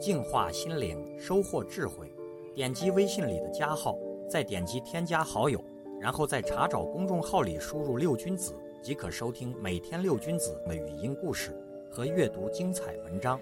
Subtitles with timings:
[0.00, 2.10] 净化心灵，收获智慧。
[2.54, 3.96] 点击微信里的加号，
[4.28, 5.62] 再点击添加好友，
[6.00, 11.54] 然后在查找公众号里输入“六君子”，即可收听每天六君子的语音故事
[11.90, 13.38] 和阅读精彩文章。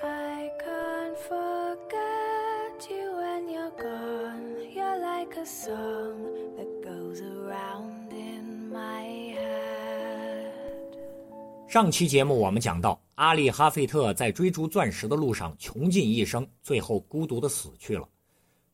[0.00, 4.72] I can't forget you when you're gone.
[4.72, 6.14] You're like a song
[6.56, 10.52] that goes around in my head.
[11.68, 18.08] 上期节目我们讲到，阿里哈费特在追逐钻石的路上穷尽一生，最后孤独的死去了。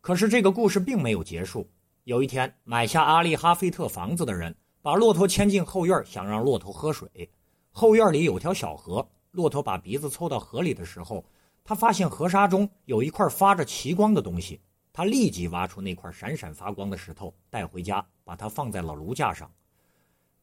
[0.01, 1.69] 可是这个故事并没有结束。
[2.05, 7.29] 有一天，买下阿里哈费特房子的人把骆驼牵进后院，想让骆驼喝水。
[7.73, 11.25] 后院里有条小河，骆驼把鼻子凑到河里的时候，
[11.65, 14.61] 他发现河沙中有一块发着奇光的东西。
[14.93, 19.51] 他立即挖出那块闪闪发光的石头，带回家，把它放在了炉架上。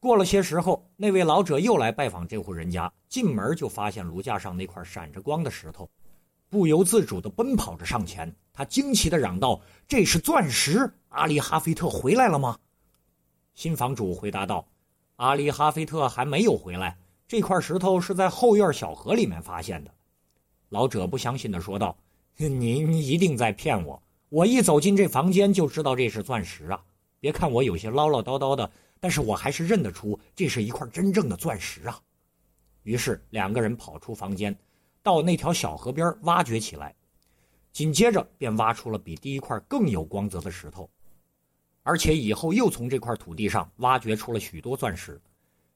[0.05, 5.89] 过了些时候，那位老者又来拜访这户人家，进门就发现炉架上那块闪着光的石头，
[6.47, 8.31] 不由自主地奔跑着上前。
[8.53, 10.87] 他惊奇地嚷道：“这是钻石！
[11.09, 12.55] 阿里哈菲特回来了吗？”
[13.55, 14.63] 新房主回答道
[15.17, 16.95] ：“阿里哈菲特还没有回来，
[17.27, 19.91] 这块石头是在后院小河里面发现的。”
[20.69, 21.97] 老者不相信地说道
[22.37, 23.99] ：“您一定在骗我！
[24.29, 26.79] 我一走进这房间就知道这是钻石啊！
[27.25, 28.69] 别看我有些唠唠叨叨的。”
[29.01, 31.99] 但是我还是认得出这是一块真正的钻石啊！
[32.83, 34.55] 于是两个人跑出房间，
[35.03, 36.95] 到那条小河边挖掘起来。
[37.71, 40.89] 紧接着便挖出了比第一块更有光泽的石头，
[41.83, 45.21] 而且以后又从这块土地上挖掘出了许多钻石。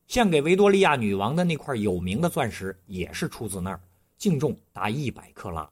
[0.08, 3.82] 献给维多利亚女王的那块有名的钻石也是出自那儿，
[4.18, 5.70] 净重达一百克拉。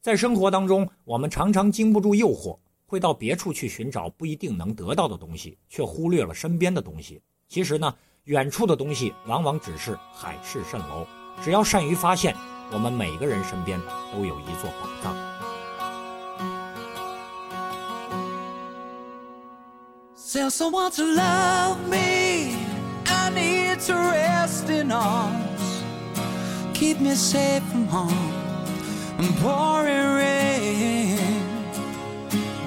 [0.00, 2.56] 在生活当中，我们常常经不住诱惑。
[2.88, 7.20] 会到别处去寻找不一定能得到的东西，却忽略了身边的东西。
[7.46, 7.94] 其实呢，
[8.24, 11.06] 远处的东西往往只是海市蜃楼。
[11.44, 12.34] 只要善于发现，
[12.72, 13.78] 我们每个人身边
[14.10, 15.14] 都有一座宝藏。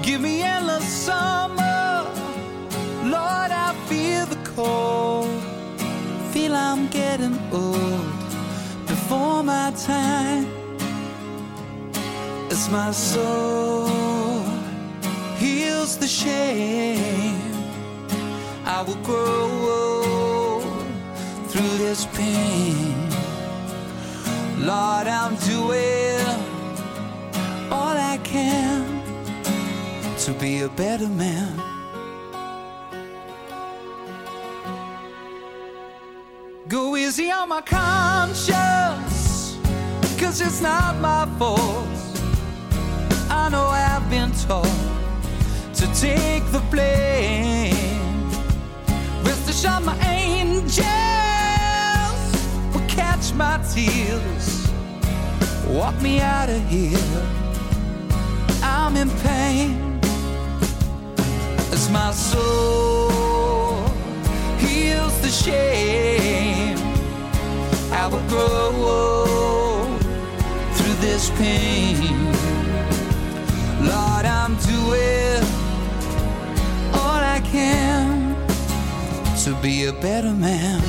[0.03, 2.05] Give me endless summer,
[3.03, 3.51] Lord.
[3.51, 5.29] I feel the cold.
[6.33, 8.05] Feel I'm getting old
[8.87, 10.47] before my time.
[12.49, 13.87] As my soul
[15.37, 17.39] heals the shame,
[18.65, 20.61] I will grow
[21.49, 22.95] through this pain.
[24.57, 25.90] Lord, I'm doing
[30.25, 31.59] to be a better man.
[36.67, 39.57] Go easy on my conscience,
[40.19, 41.87] cause it's not my fault.
[43.31, 44.67] I know I've been told
[45.73, 47.73] to take the blame.
[49.23, 50.85] Rest assured, my angels
[52.75, 54.69] will catch my tears,
[55.67, 57.25] walk me out of here.
[58.61, 59.80] I'm in pain
[61.71, 63.09] as my soul
[64.57, 66.77] heals the shame.
[67.91, 69.97] I will grow
[70.75, 72.25] through this pain.
[73.85, 75.43] Lord, I'm doing
[76.93, 78.35] all I can
[79.43, 80.81] to be a better man.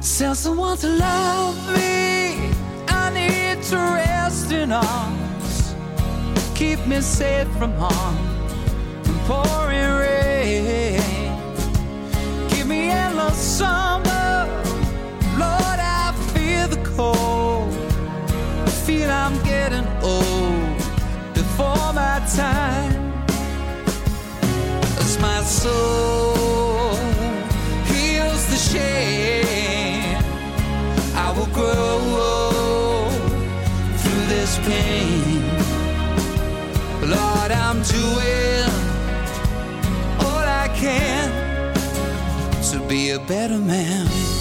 [0.00, 2.50] Tell someone to love me.
[2.88, 5.74] I need to rest in arms.
[6.54, 8.16] Keep me safe from harm
[9.04, 11.00] and pouring rain.
[12.48, 14.48] Give me endless summer.
[15.38, 17.70] Lord, I feel the cold.
[18.66, 20.78] I feel I'm getting old
[21.34, 23.22] before my time.
[24.98, 26.39] As my soul
[34.50, 35.42] this pain.
[37.08, 38.64] Lord, I'm doing
[40.18, 41.74] all I can
[42.70, 44.39] to be a better man.